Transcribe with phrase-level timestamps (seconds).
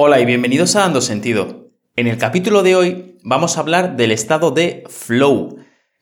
[0.00, 1.72] Hola y bienvenidos a Dando Sentido.
[1.96, 5.58] En el capítulo de hoy vamos a hablar del estado de flow.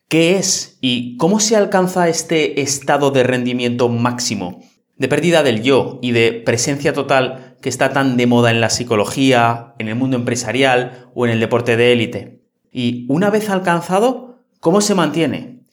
[0.07, 4.61] ¿Qué es y cómo se alcanza este estado de rendimiento máximo?
[4.97, 8.69] De pérdida del yo y de presencia total que está tan de moda en la
[8.69, 12.43] psicología, en el mundo empresarial o en el deporte de élite.
[12.71, 15.63] Y una vez alcanzado, ¿cómo se mantiene?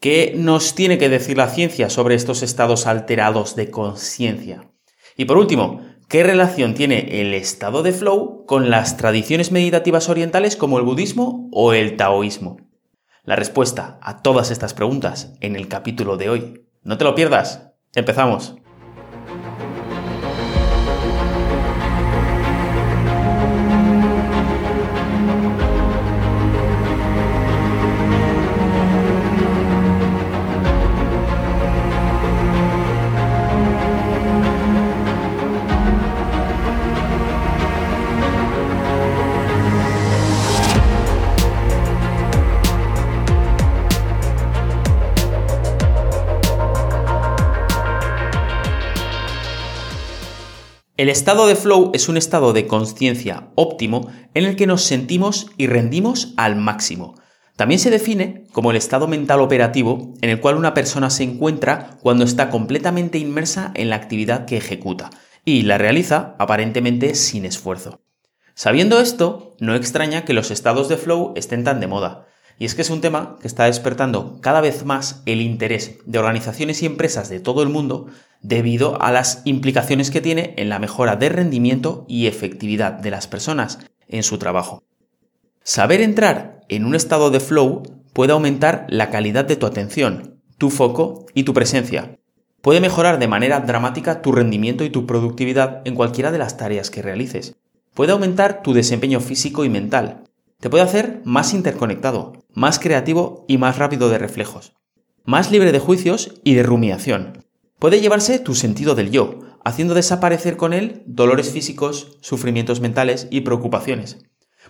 [0.00, 4.68] ¿Qué nos tiene que decir la ciencia sobre estos estados alterados de conciencia?
[5.16, 10.56] Y por último, ¿Qué relación tiene el estado de flow con las tradiciones meditativas orientales
[10.56, 12.56] como el budismo o el taoísmo?
[13.24, 16.66] La respuesta a todas estas preguntas en el capítulo de hoy.
[16.82, 17.72] No te lo pierdas.
[17.94, 18.54] Empezamos.
[50.98, 55.46] El estado de flow es un estado de conciencia óptimo en el que nos sentimos
[55.56, 57.14] y rendimos al máximo.
[57.54, 61.98] También se define como el estado mental operativo en el cual una persona se encuentra
[62.02, 65.10] cuando está completamente inmersa en la actividad que ejecuta
[65.44, 68.00] y la realiza aparentemente sin esfuerzo.
[68.54, 72.26] Sabiendo esto, no extraña que los estados de flow estén tan de moda.
[72.58, 76.18] Y es que es un tema que está despertando cada vez más el interés de
[76.18, 78.08] organizaciones y empresas de todo el mundo
[78.42, 83.28] debido a las implicaciones que tiene en la mejora de rendimiento y efectividad de las
[83.28, 84.82] personas en su trabajo.
[85.62, 90.70] Saber entrar en un estado de flow puede aumentar la calidad de tu atención, tu
[90.70, 92.18] foco y tu presencia.
[92.60, 96.90] Puede mejorar de manera dramática tu rendimiento y tu productividad en cualquiera de las tareas
[96.90, 97.54] que realices.
[97.94, 100.24] Puede aumentar tu desempeño físico y mental.
[100.58, 104.72] Te puede hacer más interconectado, más creativo y más rápido de reflejos.
[105.22, 107.44] Más libre de juicios y de rumiación.
[107.78, 113.42] Puede llevarse tu sentido del yo, haciendo desaparecer con él dolores físicos, sufrimientos mentales y
[113.42, 114.18] preocupaciones.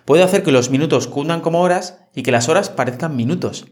[0.05, 3.65] Puede hacer que los minutos cundan como horas y que las horas parezcan minutos.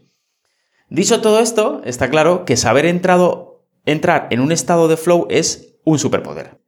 [0.90, 6.00] Dicho todo esto, está claro que saber entrar en un estado de flow es un
[6.00, 6.60] superpoder.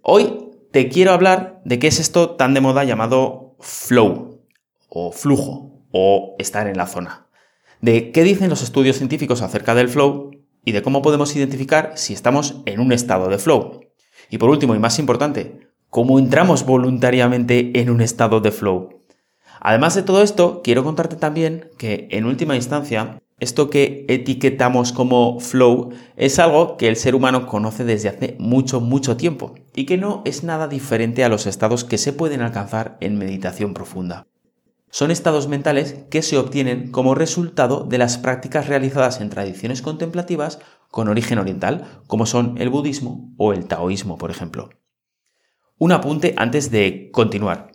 [0.00, 4.46] Hoy te quiero hablar de qué es esto tan de moda llamado flow
[4.88, 7.26] o flujo o estar en la zona.
[7.80, 10.30] De qué dicen los estudios científicos acerca del flow
[10.62, 13.80] y de cómo podemos identificar si estamos en un estado de flow.
[14.28, 19.04] Y por último y más importante, cómo entramos voluntariamente en un estado de flow.
[19.60, 25.40] Además de todo esto, quiero contarte también que en última instancia, esto que etiquetamos como
[25.40, 29.96] flow es algo que el ser humano conoce desde hace mucho, mucho tiempo y que
[29.96, 34.26] no es nada diferente a los estados que se pueden alcanzar en meditación profunda
[34.90, 40.58] son estados mentales que se obtienen como resultado de las prácticas realizadas en tradiciones contemplativas
[40.90, 44.70] con origen oriental, como son el budismo o el taoísmo, por ejemplo.
[45.78, 47.72] Un apunte antes de continuar.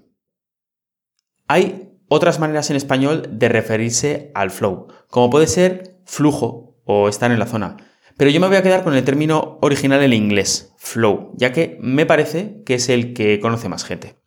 [1.48, 7.32] Hay otras maneras en español de referirse al flow, como puede ser flujo o estar
[7.32, 7.78] en la zona.
[8.18, 11.78] Pero yo me voy a quedar con el término original en inglés, flow, ya que
[11.82, 14.21] me parece que es el que conoce más gente.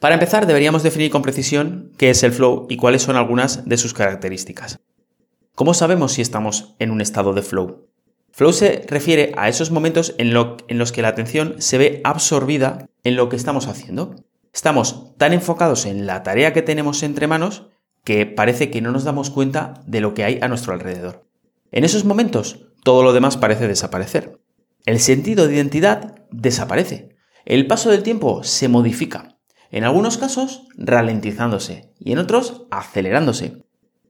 [0.00, 3.76] Para empezar, deberíamos definir con precisión qué es el flow y cuáles son algunas de
[3.76, 4.80] sus características.
[5.54, 7.88] ¿Cómo sabemos si estamos en un estado de flow?
[8.32, 13.14] Flow se refiere a esos momentos en, los que la atención se ve absorbida en
[13.14, 14.16] lo que estamos haciendo.
[14.52, 17.68] Estamos tan enfocados en la tarea que tenemos entre manos
[18.02, 21.28] que parece que no nos damos cuenta de lo que hay a nuestro alrededor.
[21.70, 24.40] En esos momentos, todo lo demás parece desaparecer.
[24.84, 27.16] El sentido de identidad desaparece.
[27.44, 29.33] El paso del tiempo se modifica
[29.74, 33.64] en algunos casos ralentizándose y en otros acelerándose.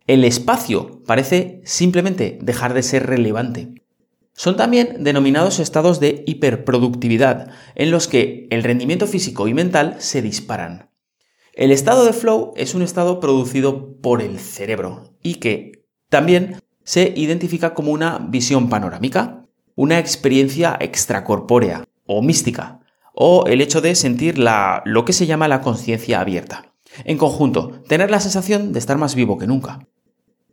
[0.06, 3.72] El espacio parece simplemente dejar de ser relevante.
[4.34, 10.20] Son también denominados estados de hiperproductividad, en los que el rendimiento físico y mental se
[10.20, 10.90] disparan.
[11.54, 17.10] El estado de flow es un estado producido por el cerebro y que también se
[17.16, 19.46] identifica como una visión panorámica,
[19.76, 22.80] una experiencia extracorpórea o mística,
[23.14, 26.74] o el hecho de sentir la, lo que se llama la conciencia abierta.
[27.04, 29.86] En conjunto, tener la sensación de estar más vivo que nunca.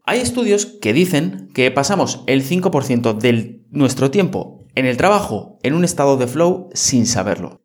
[0.06, 5.74] Hay estudios que dicen que pasamos el 5% de nuestro tiempo en el trabajo en
[5.74, 7.62] un estado de flow sin saberlo.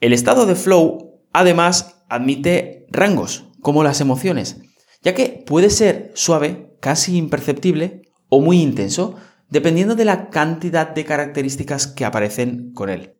[0.00, 4.60] El estado de flow además admite rangos, como las emociones,
[5.02, 9.16] ya que puede ser suave, casi imperceptible o muy intenso,
[9.50, 13.17] dependiendo de la cantidad de características que aparecen con él.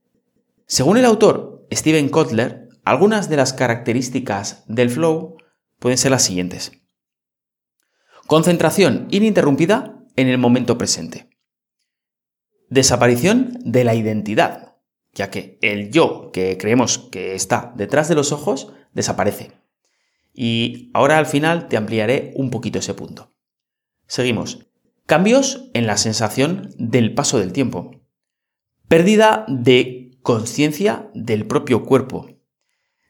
[0.70, 5.38] Según el autor, Steven Kotler, algunas de las características del flow
[5.79, 6.73] pueden ser las siguientes.
[8.26, 11.31] Concentración ininterrumpida en el momento presente.
[12.69, 14.76] Desaparición de la identidad,
[15.15, 19.53] ya que el yo que creemos que está detrás de los ojos desaparece.
[20.35, 23.32] Y ahora al final te ampliaré un poquito ese punto.
[24.06, 24.67] Seguimos.
[25.06, 28.03] Cambios en la sensación del paso del tiempo.
[28.87, 32.26] Pérdida de conciencia del propio cuerpo.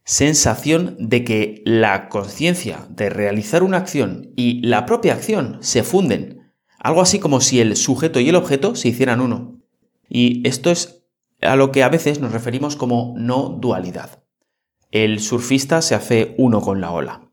[0.04, 6.52] Sensación de que la conciencia de realizar una acción y la propia acción se funden.
[6.78, 9.60] Algo así como si el sujeto y el objeto se hicieran uno.
[10.08, 11.04] Y esto es
[11.42, 14.22] a lo que a veces nos referimos como no dualidad.
[14.90, 17.30] El surfista se hace uno con la ola.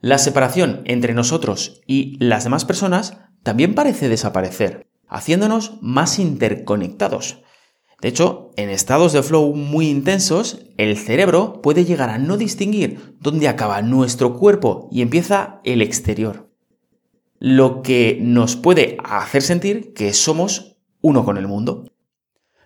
[0.00, 7.42] La separación entre nosotros y las demás personas también parece desaparecer, haciéndonos más interconectados.
[8.00, 13.16] De hecho, en estados de flow muy intensos, el cerebro puede llegar a no distinguir
[13.20, 16.50] dónde acaba nuestro cuerpo y empieza el exterior.
[17.38, 21.90] Lo que nos puede hacer sentir que somos uno con el mundo.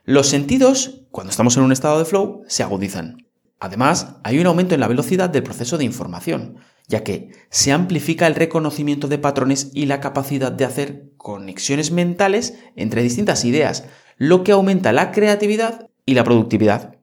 [0.04, 3.26] Los sentidos, cuando estamos en un estado de flow, se agudizan.
[3.58, 8.26] Además, hay un aumento en la velocidad del proceso de información, ya que se amplifica
[8.26, 13.84] el reconocimiento de patrones y la capacidad de hacer conexiones mentales entre distintas ideas,
[14.16, 16.96] lo que aumenta la creatividad y la productividad.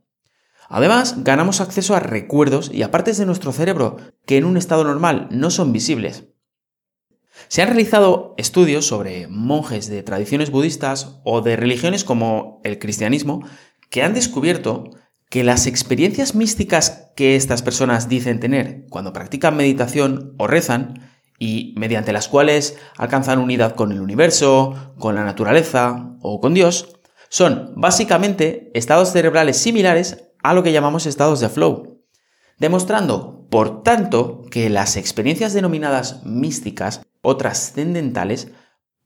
[0.69, 4.83] Además, ganamos acceso a recuerdos y a partes de nuestro cerebro que en un estado
[4.83, 6.25] normal no son visibles.
[7.49, 13.45] Se han realizado estudios sobre monjes de tradiciones budistas o de religiones como el cristianismo
[13.89, 14.85] que han descubierto
[15.29, 21.09] que las experiencias místicas que estas personas dicen tener cuando practican meditación o rezan
[21.39, 26.99] y mediante las cuales alcanzan unidad con el universo, con la naturaleza o con Dios,
[27.31, 32.03] son básicamente estados cerebrales similares a lo que llamamos estados de flow,
[32.59, 38.49] demostrando, por tanto, que las experiencias denominadas místicas o trascendentales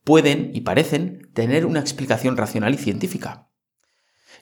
[0.04, 3.51] pueden y parecen tener una explicación racional y científica.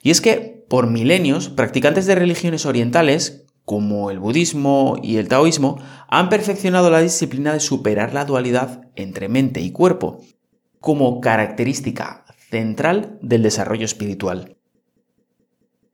[0.02, 5.78] Y es que, por milenios, practicantes de religiones orientales, como el budismo y el taoísmo,
[6.08, 10.20] han perfeccionado la disciplina de superar la dualidad entre mente y cuerpo,
[10.80, 14.56] como característica central del desarrollo espiritual.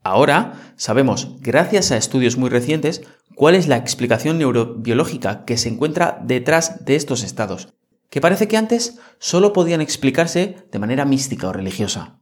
[0.02, 3.02] Ahora sabemos, gracias a estudios muy recientes,
[3.35, 7.75] cuál es la explicación neurobiológica que se encuentra detrás de estos estados,
[8.08, 12.20] que parece que antes solo podían explicarse de manera mística o religiosa.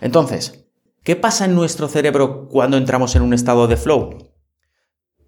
[0.00, 0.68] Entonces,
[1.02, 4.32] ¿qué pasa en nuestro cerebro cuando entramos en un estado de flow?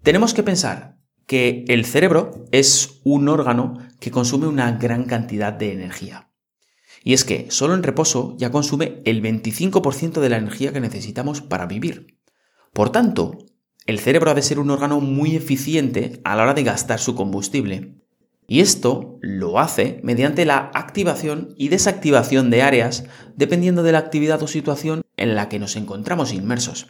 [0.01, 0.97] Tenemos que pensar
[1.27, 6.30] que el cerebro es un órgano que consume una gran cantidad de energía.
[7.03, 11.41] Y es que solo en reposo ya consume el 25% de la energía que necesitamos
[11.41, 12.19] para vivir.
[12.73, 13.37] Por tanto,
[13.85, 17.15] el cerebro ha de ser un órgano muy eficiente a la hora de gastar su
[17.15, 17.95] combustible.
[18.47, 23.05] Y esto lo hace mediante la activación y desactivación de áreas
[23.35, 26.87] dependiendo de la actividad o situación en la que nos encontramos inmersos.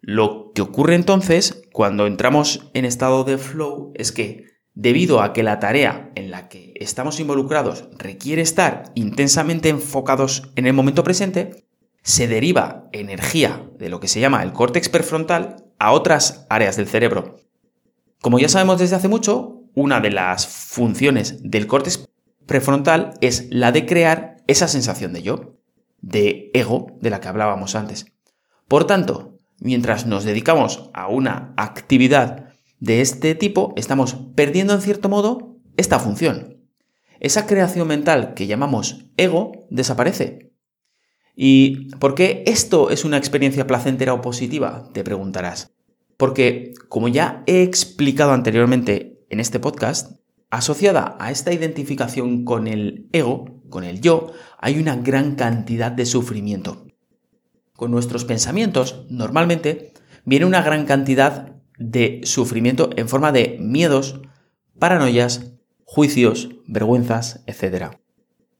[0.00, 4.46] Lo que ocurre entonces cuando entramos en estado de flow es que
[4.78, 10.68] debido a que la tarea en la que estamos involucrados requiere estar intensamente enfocados en
[10.68, 11.66] el momento presente,
[12.04, 16.86] se deriva energía de lo que se llama el córtex prefrontal a otras áreas del
[16.86, 17.40] cerebro.
[18.22, 22.08] Como ya sabemos desde hace mucho, una de las funciones del córtex
[22.46, 25.56] prefrontal es la de crear esa sensación de yo,
[26.02, 28.06] de ego de la que hablábamos antes.
[28.68, 32.47] Por tanto, mientras nos dedicamos a una actividad
[32.80, 36.58] de este tipo, estamos perdiendo en cierto modo esta función.
[37.20, 40.52] Esa creación mental que llamamos ego desaparece.
[41.34, 44.88] ¿Y por qué esto es una experiencia placentera o positiva?
[44.92, 45.72] Te preguntarás.
[46.16, 50.18] Porque, como ya he explicado anteriormente en este podcast,
[50.50, 56.06] asociada a esta identificación con el ego, con el yo, hay una gran cantidad de
[56.06, 56.86] sufrimiento.
[57.74, 59.92] Con nuestros pensamientos, normalmente,
[60.24, 64.20] viene una gran cantidad de sufrimiento en forma de miedos,
[64.78, 65.52] paranoias,
[65.84, 67.96] juicios, vergüenzas, etc.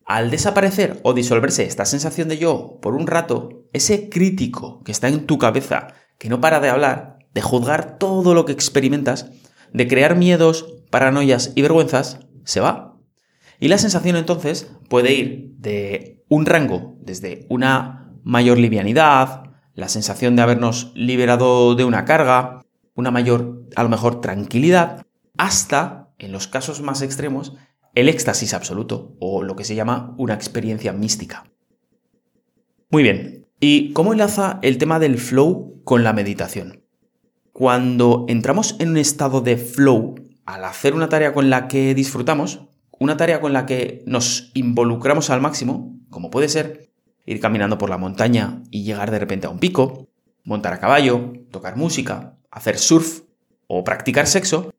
[0.05, 5.09] Al desaparecer o disolverse esta sensación de yo por un rato, ese crítico que está
[5.09, 9.31] en tu cabeza, que no para de hablar, de juzgar todo lo que experimentas,
[9.73, 12.97] de crear miedos, paranoias y vergüenzas, se va.
[13.61, 19.43] Y la sensación entonces puede ir de un rango, desde una mayor livianidad,
[19.75, 22.63] la sensación de habernos liberado de una carga,
[22.99, 27.55] una mayor, a lo mejor, tranquilidad, hasta, en los casos más extremos,
[27.95, 31.51] el éxtasis absoluto, o lo que se llama una experiencia mística.
[32.91, 36.85] Muy bien, ¿Y cómo enlaza el tema del flow con la meditación?
[37.53, 40.15] Cuando entramos en un estado de flow
[40.47, 42.69] al hacer una tarea con la que disfrutamos,
[43.01, 46.93] una tarea con la que nos involucramos al máximo, como puede ser
[47.27, 50.07] ir caminando por la montaña y llegar de repente a un pico,
[50.45, 53.23] montar a caballo, tocar música, hacer surf
[53.67, 54.73] o practicar sexo,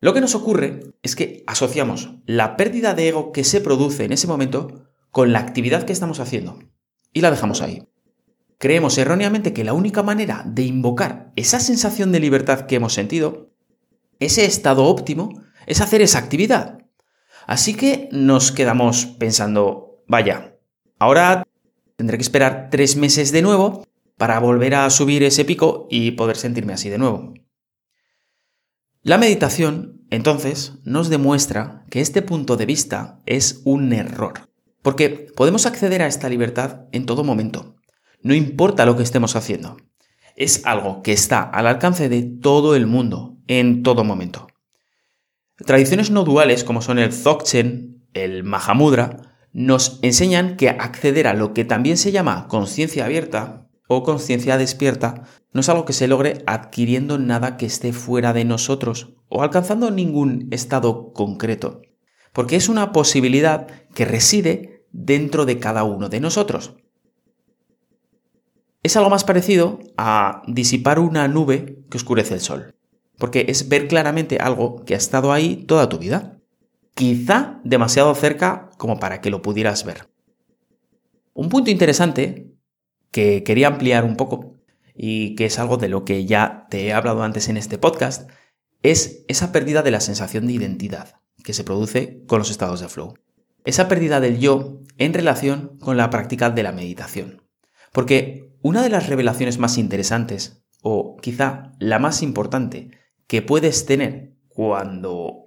[0.00, 4.12] lo que nos ocurre es que asociamos la pérdida de ego que se produce en
[4.12, 6.58] ese momento con la actividad que estamos haciendo
[7.12, 7.88] y la dejamos ahí.
[8.58, 13.50] Creemos erróneamente que la única manera de invocar esa sensación de libertad que hemos sentido,
[14.20, 16.78] ese estado óptimo, es hacer esa actividad.
[17.46, 20.56] Así que nos quedamos pensando, vaya,
[20.98, 21.46] ahora
[21.96, 23.84] tendré que esperar tres meses de nuevo
[24.16, 27.34] para volver a subir ese pico y poder sentirme así de nuevo.
[29.02, 34.48] La meditación, entonces, nos demuestra que este punto de vista es un error,
[34.82, 37.76] porque podemos acceder a esta libertad en todo momento,
[38.24, 39.76] no importa lo que estemos haciendo.
[40.34, 44.48] Es algo que está al alcance de todo el mundo, en todo momento.
[45.58, 51.52] Tradiciones no duales como son el Dzogchen, el Mahamudra, nos enseñan que acceder a lo
[51.52, 56.42] que también se llama conciencia abierta o conciencia despierta no es algo que se logre
[56.46, 61.82] adquiriendo nada que esté fuera de nosotros o alcanzando ningún estado concreto,
[62.32, 66.74] porque es una posibilidad que reside dentro de cada uno de nosotros.
[68.82, 72.74] Es algo más parecido a disipar una nube que oscurece el sol,
[73.18, 76.38] porque es ver claramente algo que ha estado ahí toda tu vida,
[76.94, 80.08] quizá demasiado cerca como para que lo pudieras ver.
[81.32, 82.53] Un punto interesante
[83.14, 84.56] que quería ampliar un poco
[84.92, 88.28] y que es algo de lo que ya te he hablado antes en este podcast,
[88.82, 92.88] es esa pérdida de la sensación de identidad que se produce con los estados de
[92.88, 93.14] flow.
[93.64, 97.44] Esa pérdida del yo en relación con la práctica de la meditación.
[97.92, 102.90] Porque una de las revelaciones más interesantes, o quizá la más importante,
[103.28, 105.44] que puedes tener cuando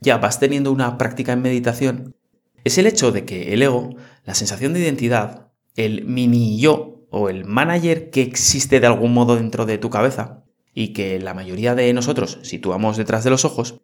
[0.00, 2.16] ya vas teniendo una práctica en meditación,
[2.64, 7.28] es el hecho de que el ego, la sensación de identidad, el mini yo o
[7.28, 11.74] el manager que existe de algún modo dentro de tu cabeza y que la mayoría
[11.74, 13.80] de nosotros situamos detrás de los ojos,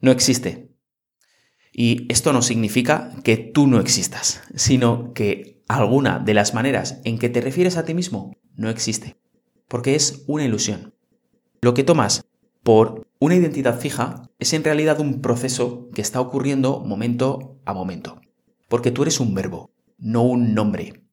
[0.00, 0.70] no existe.
[1.72, 7.18] Y esto no significa que tú no existas, sino que alguna de las maneras en
[7.18, 9.16] que te refieres a ti mismo no existe,
[9.66, 10.94] porque es una ilusión.
[11.60, 12.24] Lo que tomas
[12.62, 18.20] por una identidad fija es en realidad un proceso que está ocurriendo momento a momento,
[18.68, 21.03] porque tú eres un verbo, no un nombre.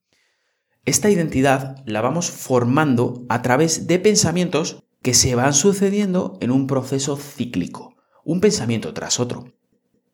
[0.85, 6.65] Esta identidad la vamos formando a través de pensamientos que se van sucediendo en un
[6.65, 9.53] proceso cíclico, un pensamiento tras otro.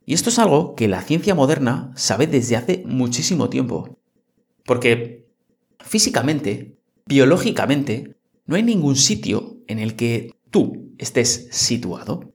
[0.05, 3.97] Y esto es algo que la ciencia moderna sabe desde hace muchísimo tiempo.
[4.65, 5.29] Porque
[5.79, 12.33] físicamente, biológicamente, no hay ningún sitio en el que tú estés situado.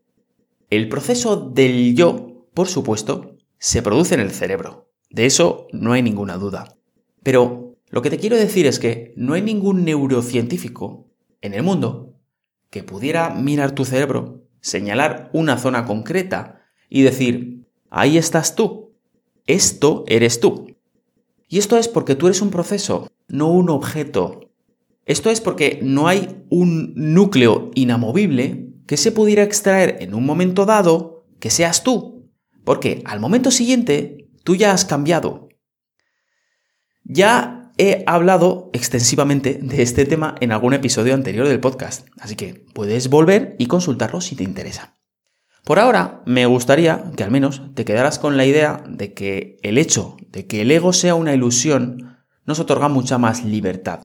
[0.70, 4.90] El proceso del yo, por supuesto, se produce en el cerebro.
[5.10, 6.76] De eso no hay ninguna duda.
[7.22, 11.10] Pero lo que te quiero decir es que no hay ningún neurocientífico
[11.42, 12.18] en el mundo
[12.70, 18.94] que pudiera mirar tu cerebro, señalar una zona concreta y decir, ahí estás tú,
[19.46, 20.74] esto eres tú.
[21.48, 24.40] Y esto es porque tú eres un proceso, no un objeto.
[25.04, 30.64] Esto es porque no hay un núcleo inamovible que se pudiera extraer en un momento
[30.64, 32.30] dado que seas tú.
[32.64, 35.50] Porque al momento siguiente tú ya has cambiado.
[37.04, 42.64] Ya he hablado extensivamente de este tema en algún episodio anterior del podcast, así que
[42.72, 44.98] puedes volver y consultarlo si te interesa.
[45.64, 49.78] Por ahora, me gustaría que al menos te quedaras con la idea de que el
[49.78, 54.02] hecho de que el ego sea una ilusión nos otorga mucha más libertad,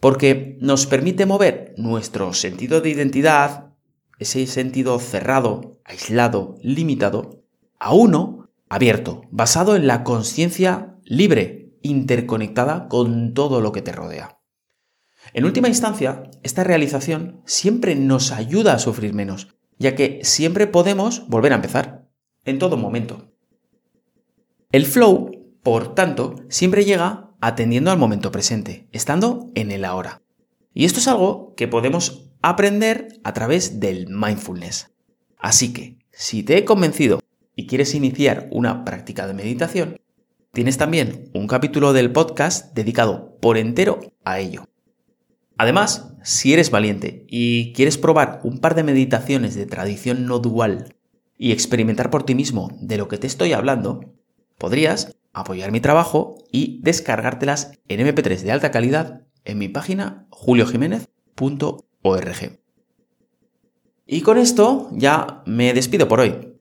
[0.00, 3.72] porque nos permite mover nuestro sentido de identidad,
[4.20, 7.42] ese sentido cerrado, aislado, limitado,
[7.80, 14.40] a uno abierto, basado en la conciencia libre, interconectada con todo lo que te rodea.
[15.32, 21.26] En última instancia, esta realización siempre nos ayuda a sufrir menos, ya que siempre podemos
[21.28, 22.08] volver a empezar,
[22.44, 23.32] en todo momento.
[24.72, 25.30] El flow,
[25.62, 30.22] por tanto, siempre llega atendiendo al momento presente, estando en el ahora.
[30.72, 34.92] Y esto es algo que podemos aprender a través del mindfulness.
[35.38, 37.20] Así que, si te he convencido
[37.54, 40.00] y quieres iniciar una práctica de meditación,
[40.56, 44.64] Tienes también un capítulo del podcast dedicado por entero a ello.
[45.58, 50.96] Además, si eres valiente y quieres probar un par de meditaciones de tradición no dual
[51.36, 54.14] y experimentar por ti mismo de lo que te estoy hablando,
[54.56, 62.60] podrías apoyar mi trabajo y descargártelas en MP3 de alta calidad en mi página juliojiménez.org.
[64.06, 66.54] Y con esto ya me despido por hoy.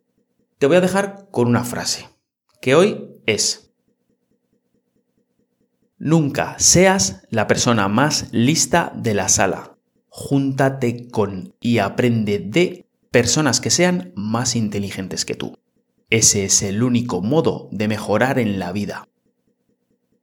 [0.57, 2.09] Te voy a dejar con una frase,
[2.59, 3.64] que hoy es,
[5.97, 9.77] Nunca seas la persona más lista de la sala.
[10.09, 15.57] Júntate con y aprende de personas que sean más inteligentes que tú.
[16.09, 19.07] Ese es el único modo de mejorar en la vida.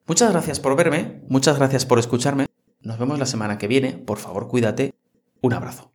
[0.07, 2.47] Muchas gracias por verme, muchas gracias por escucharme.
[2.81, 3.93] Nos vemos la semana que viene.
[3.93, 4.95] Por favor, cuídate.
[5.41, 5.92] Un abrazo.